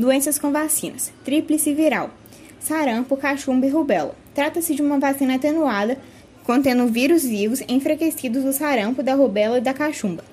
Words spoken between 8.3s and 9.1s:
do sarampo,